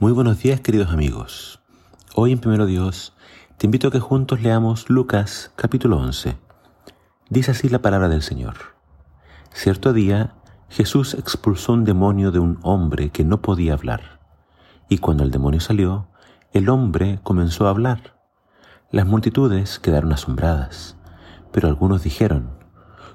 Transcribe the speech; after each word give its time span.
Muy 0.00 0.12
buenos 0.12 0.42
días 0.42 0.62
queridos 0.62 0.92
amigos. 0.92 1.60
Hoy 2.14 2.32
en 2.32 2.38
Primero 2.38 2.64
Dios 2.64 3.12
te 3.58 3.66
invito 3.66 3.88
a 3.88 3.90
que 3.90 4.00
juntos 4.00 4.40
leamos 4.40 4.88
Lucas 4.88 5.52
capítulo 5.56 5.98
11. 5.98 6.38
Dice 7.28 7.50
así 7.50 7.68
la 7.68 7.82
palabra 7.82 8.08
del 8.08 8.22
Señor. 8.22 8.54
Cierto 9.52 9.92
día 9.92 10.36
Jesús 10.70 11.12
expulsó 11.12 11.74
un 11.74 11.84
demonio 11.84 12.30
de 12.30 12.38
un 12.38 12.58
hombre 12.62 13.10
que 13.10 13.24
no 13.24 13.42
podía 13.42 13.74
hablar. 13.74 14.20
Y 14.88 14.96
cuando 14.96 15.22
el 15.22 15.30
demonio 15.30 15.60
salió, 15.60 16.08
el 16.54 16.70
hombre 16.70 17.20
comenzó 17.22 17.66
a 17.66 17.70
hablar. 17.70 18.16
Las 18.90 19.04
multitudes 19.04 19.78
quedaron 19.78 20.14
asombradas, 20.14 20.96
pero 21.52 21.68
algunos 21.68 22.02
dijeron, 22.02 22.48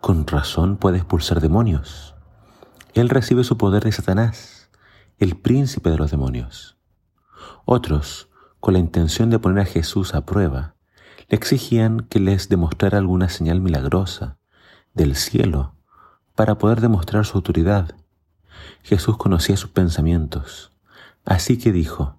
con 0.00 0.28
razón 0.28 0.76
puede 0.76 0.98
expulsar 0.98 1.40
demonios. 1.40 2.14
Él 2.94 3.08
recibe 3.08 3.42
su 3.42 3.58
poder 3.58 3.82
de 3.82 3.90
Satanás 3.90 4.57
el 5.18 5.36
príncipe 5.36 5.90
de 5.90 5.98
los 5.98 6.10
demonios. 6.10 6.76
Otros, 7.64 8.28
con 8.60 8.74
la 8.74 8.80
intención 8.80 9.30
de 9.30 9.38
poner 9.38 9.60
a 9.60 9.66
Jesús 9.66 10.14
a 10.14 10.24
prueba, 10.24 10.74
le 11.28 11.36
exigían 11.36 12.00
que 12.00 12.20
les 12.20 12.48
demostrara 12.48 12.98
alguna 12.98 13.28
señal 13.28 13.60
milagrosa 13.60 14.38
del 14.94 15.16
cielo 15.16 15.74
para 16.34 16.56
poder 16.56 16.80
demostrar 16.80 17.26
su 17.26 17.36
autoridad. 17.36 17.94
Jesús 18.82 19.16
conocía 19.16 19.56
sus 19.56 19.70
pensamientos, 19.70 20.72
así 21.24 21.58
que 21.58 21.72
dijo, 21.72 22.16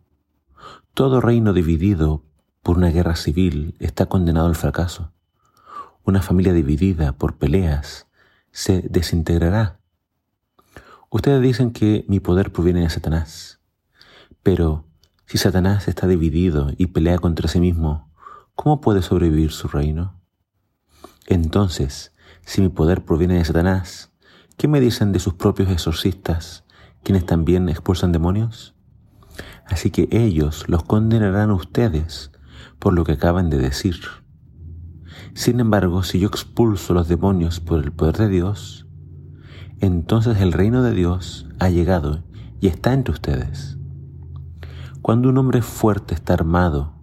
Todo 0.93 1.21
reino 1.21 1.53
dividido 1.53 2.23
por 2.61 2.77
una 2.77 2.89
guerra 2.89 3.15
civil 3.15 3.75
está 3.79 4.07
condenado 4.07 4.47
al 4.47 4.55
fracaso. 4.55 5.13
Una 6.03 6.21
familia 6.21 6.53
dividida 6.53 7.13
por 7.13 7.37
peleas 7.37 8.07
se 8.51 8.81
desintegrará. 8.81 9.78
Ustedes 11.11 11.41
dicen 11.41 11.71
que 11.71 12.05
mi 12.07 12.19
poder 12.19 12.51
proviene 12.51 12.81
de 12.81 12.89
Satanás, 12.91 13.59
pero 14.43 14.85
si 15.25 15.39
Satanás 15.39 15.87
está 15.87 16.05
dividido 16.05 16.71
y 16.77 16.87
pelea 16.87 17.17
contra 17.17 17.47
sí 17.47 17.59
mismo, 17.59 18.11
¿cómo 18.53 18.79
puede 18.79 19.01
sobrevivir 19.01 19.51
su 19.51 19.67
reino? 19.67 20.21
Entonces, 21.25 22.13
si 22.45 22.61
mi 22.61 22.69
poder 22.69 23.05
proviene 23.05 23.39
de 23.39 23.45
Satanás, 23.45 24.11
¿qué 24.55 24.67
me 24.67 24.79
dicen 24.79 25.11
de 25.11 25.17
sus 25.19 25.33
propios 25.33 25.71
exorcistas, 25.71 26.63
quienes 27.03 27.25
también 27.25 27.69
expulsan 27.69 28.11
demonios? 28.11 28.75
Así 29.65 29.89
que 29.89 30.09
ellos 30.11 30.65
los 30.67 30.83
condenarán 30.83 31.49
ustedes 31.49 32.31
por 32.77 32.93
lo 32.93 33.03
que 33.03 33.13
acaban 33.13 33.49
de 33.49 33.57
decir. 33.57 33.99
Sin 35.33 35.59
embargo, 35.59 36.03
si 36.03 36.19
yo 36.19 36.27
expulso 36.27 36.93
los 36.93 37.07
demonios 37.07 37.59
por 37.59 37.83
el 37.83 37.91
poder 37.91 38.17
de 38.17 38.29
Dios, 38.29 38.85
entonces 39.79 40.41
el 40.41 40.51
reino 40.51 40.83
de 40.83 40.93
Dios 40.93 41.47
ha 41.59 41.69
llegado 41.69 42.23
y 42.59 42.67
está 42.67 42.93
entre 42.93 43.13
ustedes. 43.13 43.77
Cuando 45.01 45.29
un 45.29 45.37
hombre 45.37 45.61
fuerte 45.61 46.13
está 46.13 46.33
armado 46.33 46.93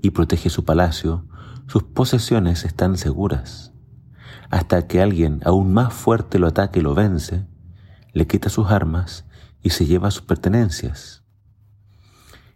y 0.00 0.10
protege 0.10 0.50
su 0.50 0.64
palacio, 0.64 1.26
sus 1.66 1.82
posesiones 1.82 2.64
están 2.64 2.96
seguras. 2.96 3.72
Hasta 4.50 4.86
que 4.86 5.00
alguien 5.00 5.40
aún 5.44 5.72
más 5.72 5.92
fuerte 5.92 6.38
lo 6.38 6.46
ataque 6.46 6.80
y 6.80 6.82
lo 6.82 6.94
vence, 6.94 7.46
le 8.12 8.26
quita 8.26 8.48
sus 8.48 8.68
armas 8.70 9.26
y 9.62 9.70
se 9.70 9.86
lleva 9.86 10.10
sus 10.10 10.22
pertenencias. 10.22 11.24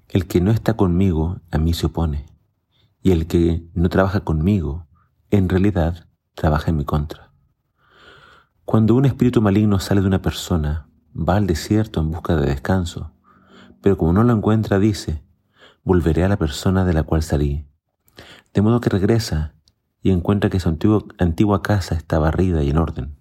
El 0.08 0.27
que 0.27 0.40
no 0.40 0.50
está 0.50 0.74
conmigo 0.74 1.40
a 1.50 1.58
mí 1.58 1.74
se 1.74 1.86
opone, 1.86 2.27
y 3.02 3.10
el 3.10 3.27
que 3.27 3.68
no 3.74 3.88
trabaja 3.88 4.20
conmigo, 4.20 4.86
en 5.30 5.48
realidad 5.48 6.08
trabaja 6.34 6.70
en 6.70 6.77
mi 6.77 6.84
contra. 6.84 7.23
Cuando 8.65 8.95
un 8.95 9.05
espíritu 9.05 9.43
maligno 9.43 9.79
sale 9.79 10.01
de 10.01 10.07
una 10.07 10.23
persona, 10.23 10.89
va 11.15 11.37
al 11.37 11.47
desierto 11.47 12.01
en 12.01 12.11
busca 12.11 12.34
de 12.34 12.47
descanso, 12.47 13.12
pero 13.83 13.98
como 13.98 14.15
no 14.15 14.25
lo 14.25 14.33
encuentra, 14.33 14.79
dice, 14.79 15.23
volveré 15.83 16.25
a 16.25 16.29
la 16.29 16.39
persona 16.39 16.87
de 16.87 16.95
la 16.95 17.03
cual 17.03 17.23
salí. 17.23 17.67
De 18.55 18.62
modo 18.62 18.81
que 18.81 18.89
regresa 18.89 19.55
y 20.03 20.12
encuentra 20.12 20.48
que 20.48 20.61
su 20.61 20.70
antigua 20.70 21.63
casa 21.63 21.95
está 21.95 22.19
barrida 22.19 22.63
y 22.63 22.70
en 22.70 22.79
orden. 22.79 23.19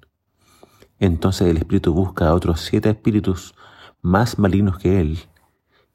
Entonces 0.98 1.50
el 1.50 1.58
espíritu 1.58 1.94
busca 1.94 2.30
a 2.30 2.34
otros 2.34 2.62
siete 2.62 2.90
espíritus 2.90 3.53
más 4.02 4.40
malignos 4.40 4.78
que 4.78 5.02
él, 5.02 5.20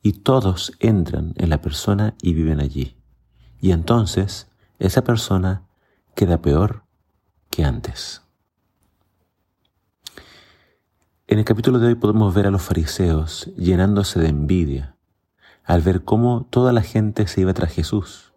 y 0.03 0.13
todos 0.13 0.73
entran 0.79 1.33
en 1.37 1.49
la 1.49 1.63
persona 1.63 2.15
y 2.21 2.35
viven 2.35 2.61
allí. 2.61 2.99
Y 3.61 3.73
entonces 3.73 4.51
esa 4.79 5.03
persona 5.05 5.67
queda 6.15 6.43
peor 6.43 6.85
que 7.49 7.65
antes. 7.65 8.28
En 11.31 11.39
el 11.39 11.45
capítulo 11.45 11.79
de 11.79 11.89
hoy 11.89 11.95
podemos 11.95 12.35
ver 12.35 12.47
a 12.47 12.51
los 12.51 12.63
fariseos 12.63 13.51
llenándose 13.55 14.19
de 14.19 14.29
envidia 14.29 14.97
al 15.63 15.83
ver 15.83 16.03
cómo 16.03 16.47
toda 16.49 16.73
la 16.73 16.81
gente 16.81 17.27
se 17.27 17.43
iba 17.43 17.53
tras 17.53 17.71
Jesús 17.71 18.33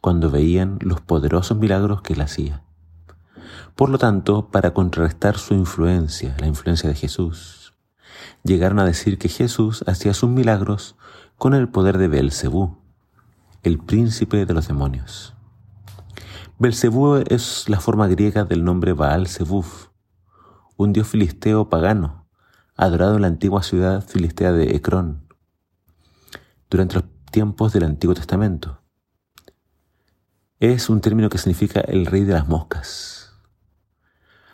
cuando 0.00 0.30
veían 0.30 0.78
los 0.80 1.00
poderosos 1.00 1.58
milagros 1.58 2.02
que 2.02 2.12
él 2.12 2.20
hacía. 2.20 2.62
Por 3.74 3.88
lo 3.88 3.98
tanto, 3.98 4.48
para 4.48 4.72
contrarrestar 4.72 5.38
su 5.38 5.54
influencia, 5.54 6.36
la 6.38 6.46
influencia 6.46 6.88
de 6.88 6.94
Jesús, 6.94 7.74
llegaron 8.44 8.78
a 8.78 8.84
decir 8.84 9.18
que 9.18 9.28
Jesús 9.28 9.82
hacía 9.88 10.14
sus 10.14 10.30
milagros 10.30 10.94
con 11.36 11.52
el 11.52 11.68
poder 11.68 11.98
de 11.98 12.06
Belcebú, 12.06 12.78
el 13.64 13.80
príncipe 13.80 14.46
de 14.46 14.54
los 14.54 14.68
demonios. 14.68 15.34
Belcebú 16.60 17.24
es 17.28 17.68
la 17.68 17.80
forma 17.80 18.06
griega 18.06 18.44
del 18.44 18.62
nombre 18.62 18.92
Baal 18.92 19.26
un 20.78 20.92
dios 20.92 21.08
filisteo 21.08 21.68
pagano, 21.68 22.28
adorado 22.76 23.16
en 23.16 23.22
la 23.22 23.26
antigua 23.26 23.64
ciudad 23.64 24.06
filistea 24.06 24.52
de 24.52 24.76
Ecrón, 24.76 25.26
durante 26.70 26.94
los 26.94 27.04
tiempos 27.32 27.72
del 27.72 27.82
Antiguo 27.82 28.14
Testamento. 28.14 28.80
Es 30.60 30.88
un 30.88 31.00
término 31.00 31.30
que 31.30 31.38
significa 31.38 31.80
el 31.80 32.06
rey 32.06 32.22
de 32.22 32.34
las 32.34 32.46
moscas. 32.46 33.32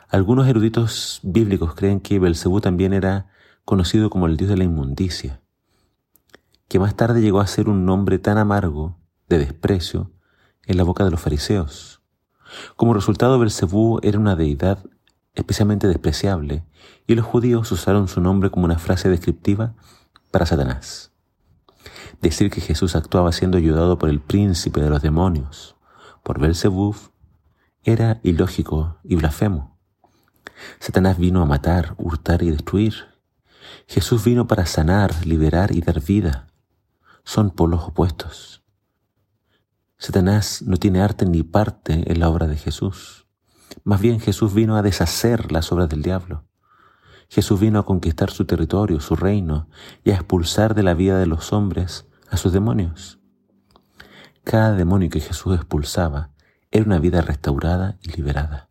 Algunos 0.08 0.48
eruditos 0.48 1.20
bíblicos 1.22 1.74
creen 1.74 2.00
que 2.00 2.18
Belcebú 2.18 2.62
también 2.62 2.94
era 2.94 3.30
conocido 3.66 4.08
como 4.08 4.26
el 4.26 4.38
dios 4.38 4.48
de 4.48 4.56
la 4.56 4.64
inmundicia, 4.64 5.42
que 6.68 6.78
más 6.78 6.96
tarde 6.96 7.20
llegó 7.20 7.40
a 7.40 7.46
ser 7.46 7.68
un 7.68 7.84
nombre 7.84 8.18
tan 8.18 8.38
amargo 8.38 8.98
de 9.28 9.40
desprecio 9.40 10.10
en 10.64 10.78
la 10.78 10.84
boca 10.84 11.04
de 11.04 11.10
los 11.10 11.20
fariseos. 11.20 12.00
Como 12.76 12.94
resultado, 12.94 13.38
Belcebú 13.38 14.00
era 14.02 14.18
una 14.18 14.36
deidad 14.36 14.86
especialmente 15.34 15.86
despreciable, 15.88 16.64
y 17.06 17.14
los 17.14 17.26
judíos 17.26 17.70
usaron 17.72 18.08
su 18.08 18.20
nombre 18.20 18.50
como 18.50 18.64
una 18.64 18.78
frase 18.78 19.08
descriptiva 19.08 19.74
para 20.30 20.46
Satanás. 20.46 21.10
Decir 22.20 22.50
que 22.50 22.60
Jesús 22.60 22.96
actuaba 22.96 23.32
siendo 23.32 23.58
ayudado 23.58 23.98
por 23.98 24.08
el 24.08 24.20
príncipe 24.20 24.80
de 24.80 24.90
los 24.90 25.02
demonios, 25.02 25.76
por 26.22 26.40
Belzebub, 26.40 26.96
era 27.82 28.20
ilógico 28.22 28.96
y 29.04 29.16
blasfemo. 29.16 29.76
Satanás 30.78 31.18
vino 31.18 31.42
a 31.42 31.46
matar, 31.46 31.94
hurtar 31.98 32.42
y 32.42 32.50
destruir. 32.50 32.94
Jesús 33.86 34.24
vino 34.24 34.46
para 34.46 34.66
sanar, 34.66 35.26
liberar 35.26 35.72
y 35.72 35.80
dar 35.80 36.00
vida. 36.00 36.46
Son 37.24 37.50
polos 37.50 37.82
opuestos. 37.84 38.62
Satanás 39.98 40.62
no 40.62 40.76
tiene 40.76 41.00
arte 41.00 41.26
ni 41.26 41.42
parte 41.42 42.10
en 42.10 42.20
la 42.20 42.28
obra 42.28 42.46
de 42.46 42.56
Jesús. 42.56 43.23
Más 43.82 44.00
bien 44.00 44.20
Jesús 44.20 44.54
vino 44.54 44.76
a 44.76 44.82
deshacer 44.82 45.50
las 45.50 45.72
obras 45.72 45.88
del 45.88 46.02
diablo. 46.02 46.44
Jesús 47.28 47.58
vino 47.58 47.78
a 47.78 47.84
conquistar 47.86 48.30
su 48.30 48.44
territorio, 48.44 49.00
su 49.00 49.16
reino, 49.16 49.68
y 50.04 50.10
a 50.10 50.14
expulsar 50.14 50.74
de 50.74 50.82
la 50.82 50.94
vida 50.94 51.18
de 51.18 51.26
los 51.26 51.52
hombres 51.52 52.06
a 52.30 52.36
sus 52.36 52.52
demonios. 52.52 53.18
Cada 54.44 54.74
demonio 54.74 55.10
que 55.10 55.20
Jesús 55.20 55.54
expulsaba 55.56 56.30
era 56.70 56.84
una 56.84 56.98
vida 56.98 57.22
restaurada 57.22 57.98
y 58.02 58.10
liberada. 58.12 58.68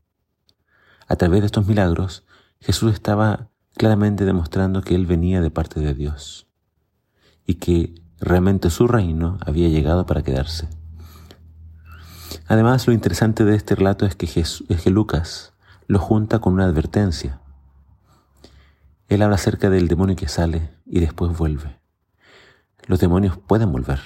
A 1.08 1.16
través 1.16 1.42
de 1.42 1.48
estos 1.48 1.68
milagros, 1.68 2.26
Jesús 2.60 2.94
estaba 2.94 3.50
claramente 3.76 4.24
demostrando 4.24 4.82
que 4.82 4.96
Él 4.96 5.06
venía 5.06 5.42
de 5.42 5.52
parte 5.52 5.80
de 5.80 5.94
Dios 5.94 6.48
y 7.46 7.56
que 7.56 7.96
realmente 8.20 8.70
su 8.70 8.88
reino 8.88 9.38
había 9.46 9.68
llegado 9.68 10.06
para 10.06 10.22
quedarse. 10.22 10.70
Además, 12.48 12.88
lo 12.88 12.94
interesante 12.94 13.46
de 13.46 13.56
este 13.56 13.76
relato 13.76 14.06
es 14.06 14.16
que, 14.16 14.28
que 14.28 14.90
Lucas 14.90 15.54
lo 15.88 16.00
junta 16.00 16.40
con 16.40 16.54
una 16.54 16.66
advertencia. 16.66 17.40
Él 19.10 19.22
habla 19.22 19.36
acerca 19.36 19.70
del 19.70 19.88
demonio 19.88 20.16
que 20.16 20.28
sale 20.28 20.72
y 20.86 21.00
después 21.00 21.38
vuelve. 21.38 21.80
Los 22.88 23.00
demonios 23.00 23.38
pueden 23.38 23.72
volver 23.72 24.00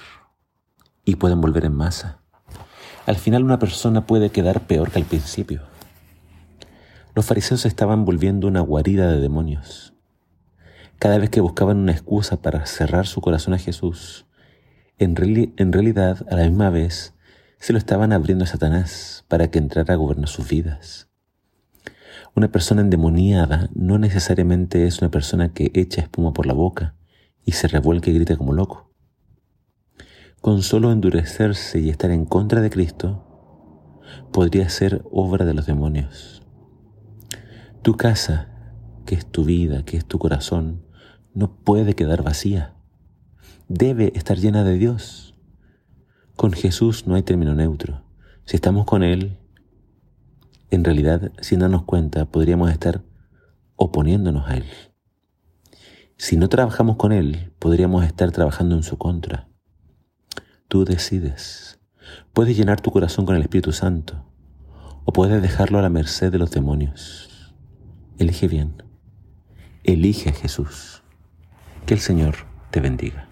y 1.06 1.16
pueden 1.16 1.42
volver 1.42 1.66
en 1.66 1.74
masa. 1.74 2.20
Al 3.06 3.16
final 3.16 3.44
una 3.44 3.60
persona 3.60 4.06
puede 4.06 4.32
quedar 4.32 4.68
peor 4.68 4.92
que 4.92 5.00
al 5.00 5.06
principio. 5.06 5.62
Los 7.16 7.26
fariseos 7.26 7.66
estaban 7.66 8.06
volviendo 8.06 8.48
una 8.48 8.62
guarida 8.62 9.08
de 9.10 9.20
demonios. 9.20 9.94
Cada 11.00 11.18
vez 11.18 11.30
que 11.30 11.42
buscaban 11.42 11.78
una 11.78 11.92
excusa 11.92 12.42
para 12.42 12.66
cerrar 12.66 13.08
su 13.08 13.22
corazón 13.22 13.54
a 13.54 13.60
Jesús, 13.60 14.26
en, 14.98 15.16
en 15.58 15.74
realidad 15.74 16.26
a 16.30 16.36
la 16.36 16.44
misma 16.44 16.70
vez 16.70 17.14
se 17.60 17.74
lo 17.74 17.80
estaban 17.80 18.14
abriendo 18.14 18.44
a 18.44 18.48
Satanás 18.48 19.26
para 19.28 19.50
que 19.50 19.60
entrara 19.60 19.94
a 19.94 19.98
gobernar 19.98 20.30
sus 20.30 20.48
vidas. 20.48 21.10
Una 22.36 22.52
persona 22.52 22.82
endemoniada 22.82 23.70
no 23.74 23.98
necesariamente 23.98 24.86
es 24.86 25.02
una 25.02 25.10
persona 25.10 25.54
que 25.54 25.72
echa 25.74 26.02
espuma 26.02 26.34
por 26.34 26.46
la 26.46 26.54
boca 26.54 26.96
y 27.46 27.54
se 27.54 27.68
revuelca 27.68 28.12
y 28.12 28.14
grita 28.14 28.36
como 28.36 28.54
loco. 28.54 28.92
Con 30.42 30.62
solo 30.62 30.92
endurecerse 30.92 31.80
y 31.80 31.90
estar 31.90 32.12
en 32.12 32.26
contra 32.26 32.62
de 32.62 32.70
Cristo, 32.70 33.24
podría 34.32 34.70
ser 34.70 35.02
obra 35.12 35.46
de 35.46 35.54
los 35.54 35.66
demonios. 35.66 36.44
Tu 37.82 37.98
casa, 37.98 38.50
que 39.06 39.16
es 39.16 39.26
tu 39.26 39.46
vida, 39.46 39.84
que 39.84 39.98
es 39.98 40.06
tu 40.06 40.20
corazón, 40.20 40.86
no 41.34 41.56
puede 41.56 41.96
quedar 41.96 42.22
vacía. 42.22 42.76
Debe 43.68 44.12
estar 44.16 44.38
llena 44.38 44.64
de 44.64 44.78
Dios. 44.78 45.27
Con 46.38 46.54
Jesús 46.54 47.08
no 47.08 47.16
hay 47.16 47.24
término 47.24 47.56
neutro. 47.56 48.04
Si 48.46 48.58
estamos 48.58 48.86
con 48.86 49.02
Él, 49.02 49.40
en 50.70 50.84
realidad, 50.84 51.32
sin 51.42 51.62
darnos 51.62 51.82
cuenta, 51.82 52.26
podríamos 52.26 52.70
estar 52.70 53.02
oponiéndonos 53.76 54.48
a 54.48 54.58
Él. 54.58 54.66
Si 56.16 56.38
no 56.38 56.48
trabajamos 56.48 56.98
con 56.98 57.12
Él, 57.12 57.54
podríamos 57.58 58.06
estar 58.06 58.32
trabajando 58.32 58.76
en 58.76 58.84
su 58.84 59.00
contra. 59.00 59.50
Tú 60.68 60.86
decides. 60.86 61.80
Puedes 62.34 62.56
llenar 62.56 62.82
tu 62.82 62.92
corazón 62.92 63.26
con 63.26 63.36
el 63.36 63.42
Espíritu 63.42 63.72
Santo 63.72 64.24
o 65.06 65.14
puedes 65.14 65.42
dejarlo 65.42 65.80
a 65.80 65.82
la 65.82 65.90
merced 65.90 66.32
de 66.32 66.38
los 66.38 66.52
demonios. 66.52 67.56
Elige 68.20 68.48
bien. 68.48 68.84
Elige 69.84 70.30
a 70.30 70.34
Jesús. 70.34 71.02
Que 71.88 71.96
el 71.96 72.00
Señor 72.00 72.36
te 72.70 72.80
bendiga. 72.80 73.27